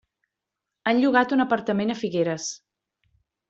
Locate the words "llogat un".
1.03-1.45